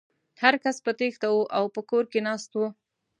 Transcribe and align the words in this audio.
هر 0.41 0.53
کس 0.63 0.77
په 0.85 0.91
تېښته 0.99 1.27
و 1.31 1.37
او 1.57 1.65
په 1.75 1.81
کور 1.89 2.03
کې 2.11 2.19
ناست 2.27 2.51
و. 2.55 2.59